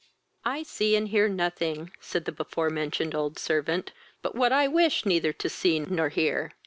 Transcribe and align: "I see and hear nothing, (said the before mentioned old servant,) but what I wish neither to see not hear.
"I 0.43 0.63
see 0.63 0.95
and 0.95 1.09
hear 1.09 1.29
nothing, 1.29 1.91
(said 2.01 2.25
the 2.25 2.31
before 2.31 2.71
mentioned 2.71 3.13
old 3.13 3.37
servant,) 3.37 3.91
but 4.23 4.33
what 4.33 4.51
I 4.51 4.67
wish 4.67 5.05
neither 5.05 5.31
to 5.33 5.47
see 5.47 5.79
not 5.79 6.13
hear. 6.13 6.53